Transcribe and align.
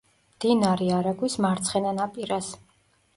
მდინარე 0.35 0.87
არაგვის 0.99 1.35
მარცხენა 1.45 1.91
ნაპირას. 1.99 2.49